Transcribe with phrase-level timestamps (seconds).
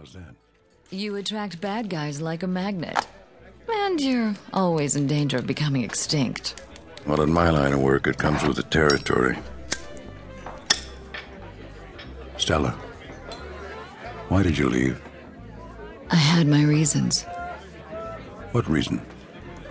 [0.00, 0.34] How's that?
[0.90, 3.06] You attract bad guys like a magnet.
[3.70, 6.64] And you're always in danger of becoming extinct.
[7.06, 9.36] Well, in my line of work, it comes with the territory.
[12.38, 12.70] Stella,
[14.30, 15.02] why did you leave?
[16.10, 17.24] I had my reasons.
[18.52, 19.02] What reason?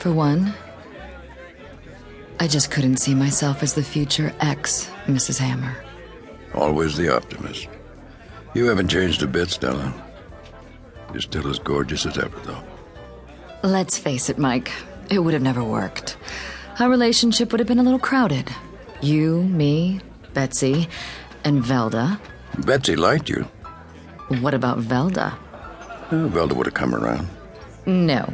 [0.00, 0.52] For one,
[2.40, 5.38] I just couldn't see myself as the future ex Mrs.
[5.38, 5.76] Hammer.
[6.52, 7.68] Always the optimist.
[8.54, 9.94] You haven't changed a bit, Stella.
[11.16, 12.62] You're still as gorgeous as ever, though.
[13.62, 14.70] Let's face it, Mike.
[15.10, 16.18] It would have never worked.
[16.78, 18.50] Our relationship would have been a little crowded.
[19.00, 20.02] You, me,
[20.34, 20.90] Betsy,
[21.42, 22.20] and Velda.
[22.66, 23.48] Betsy liked you.
[24.42, 25.32] What about Velda?
[26.10, 27.26] Uh, Velda would have come around.
[27.86, 28.30] No.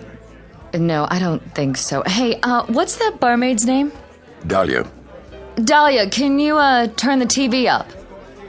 [0.75, 2.03] No, I don't think so.
[2.05, 3.93] Hey, uh, what's that barmaid's name?
[4.49, 4.91] Dahlia.
[5.55, 7.87] Dahlia, can you, uh, turn the TV up?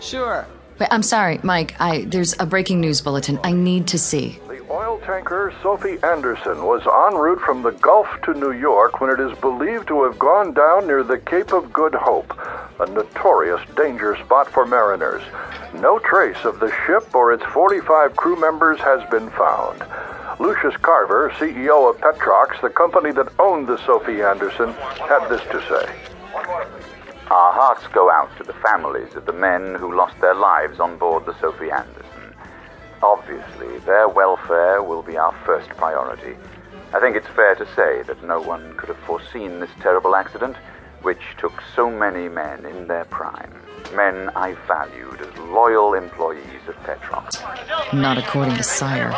[0.02, 0.48] Sure.
[0.80, 1.76] Wait, I'm sorry, Mike.
[1.80, 3.40] I there's a breaking news bulletin.
[3.44, 4.40] I need to see.
[4.48, 9.12] The oil tanker Sophie Anderson was en route from the Gulf to New York when
[9.12, 12.34] it is believed to have gone down near the Cape of Good Hope,
[12.80, 15.22] a notorious danger spot for mariners.
[15.76, 19.84] No trace of the ship or its 45 crew members has been found.
[20.40, 25.62] Lucius Carver, CEO of Petrox, the company that owned the Sophie Anderson, had this to
[25.70, 26.13] say.
[27.32, 30.98] Our hearts go out to the families of the men who lost their lives on
[30.98, 32.36] board the Sophie Anderson.
[33.02, 36.36] Obviously, their welfare will be our first priority.
[36.94, 40.58] I think it's fair to say that no one could have foreseen this terrible accident,
[41.02, 43.54] which took so many men in their prime.
[43.96, 47.42] Men I valued as loyal employees of Petrox.
[47.94, 49.12] Not according to Sire.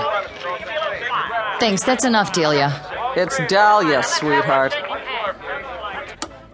[1.59, 2.71] Thanks, that's enough, Delia.
[3.15, 4.75] It's Dahlia, sweetheart.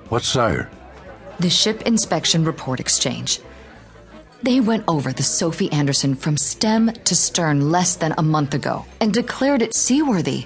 [0.09, 0.69] What's Sire?
[1.41, 3.39] The Ship Inspection Report Exchange.
[4.43, 8.85] They went over the Sophie Anderson from stem to stern less than a month ago
[8.99, 10.45] and declared it seaworthy.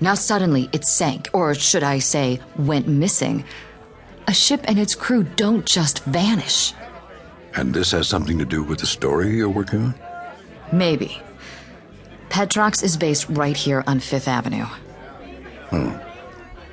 [0.00, 3.44] Now suddenly it sank, or should I say, went missing.
[4.26, 6.74] A ship and its crew don't just vanish.
[7.54, 9.94] And this has something to do with the story you're working on?
[10.72, 11.22] Maybe.
[12.30, 14.66] Petrox is based right here on Fifth Avenue.
[15.70, 15.96] Hmm.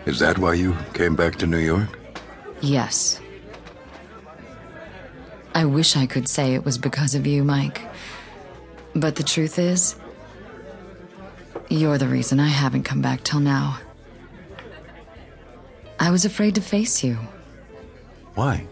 [0.08, 2.00] Is that why you came back to New York?
[2.62, 3.20] Yes.
[5.56, 7.82] I wish I could say it was because of you, Mike.
[8.96, 9.96] But the truth is,
[11.70, 13.80] you're the reason I haven't come back till now.
[16.00, 17.18] I was afraid to face you.
[18.36, 18.68] Why?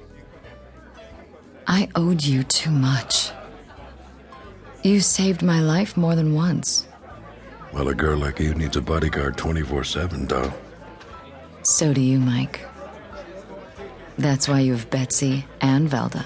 [1.68, 3.32] I owed you too much.
[4.84, 6.88] You saved my life more than once.
[7.72, 10.54] Well, a girl like you needs a bodyguard 24 7, though.
[11.64, 12.68] So do you, Mike.
[14.18, 16.26] That's why you have Betsy and Velda.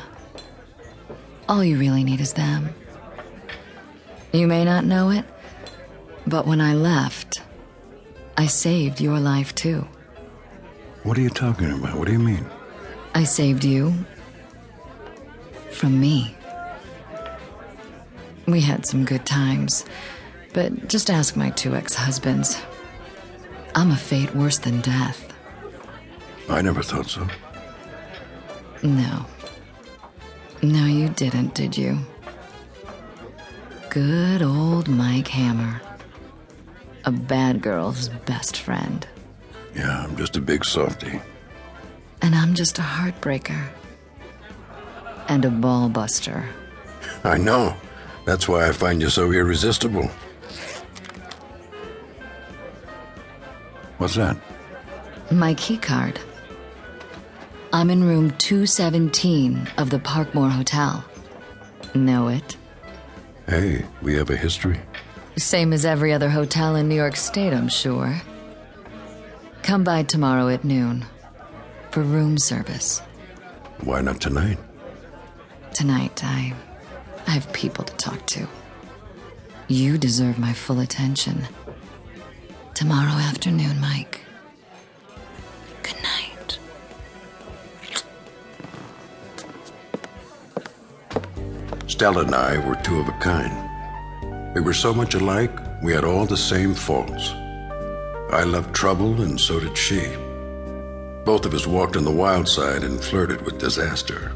[1.47, 2.73] All you really need is them.
[4.33, 5.25] You may not know it,
[6.25, 7.41] but when I left,
[8.35, 9.87] I saved your life too.
[11.03, 11.97] What are you talking about?
[11.97, 12.45] What do you mean?
[13.13, 13.93] I saved you
[15.71, 16.35] from me.
[18.47, 19.85] We had some good times,
[20.53, 22.59] but just ask my two ex husbands.
[23.75, 25.31] I'm a fate worse than death.
[26.49, 27.27] I never thought so.
[28.81, 29.25] No.
[30.65, 31.99] No, you didn't, did you?
[33.91, 35.79] Good old Mike Hammer.
[37.05, 39.07] A bad girl's best friend.
[39.75, 41.21] Yeah, I'm just a big softy.
[42.23, 43.61] And I'm just a heartbreaker.
[45.27, 46.43] And a ball buster.
[47.23, 47.75] I know.
[48.25, 50.09] That's why I find you so irresistible.
[53.99, 54.35] What's that?
[55.29, 56.19] My key card.
[57.75, 61.03] I'm in room 217 of the Parkmore Hotel.
[61.93, 62.55] Know it?
[63.49, 64.79] Hey, we have a history.
[65.35, 68.21] Same as every other hotel in New York State, I'm sure.
[69.61, 71.03] Come by tomorrow at noon
[71.91, 72.99] for room service.
[73.81, 74.57] Why not tonight?
[75.73, 76.53] Tonight, I,
[77.27, 78.47] I have people to talk to.
[79.67, 81.45] You deserve my full attention.
[82.73, 84.21] Tomorrow afternoon, Mike.
[91.95, 94.53] Stella and I were two of a kind.
[94.53, 97.31] We were so much alike, we had all the same faults.
[98.33, 100.01] I loved trouble, and so did she.
[101.23, 104.33] Both of us walked on the wild side and flirted with disaster.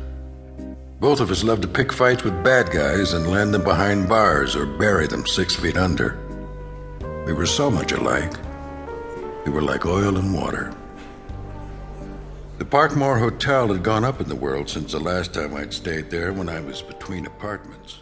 [1.01, 4.55] Both of us loved to pick fights with bad guys and land them behind bars
[4.55, 6.17] or bury them six feet under.
[7.25, 8.35] We were so much alike.
[9.45, 10.73] We were like oil and water.
[12.59, 16.09] The Parkmore Hotel had gone up in the world since the last time I'd stayed
[16.09, 17.99] there when I was between apartments.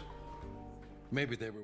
[1.12, 1.62] Maybe they were.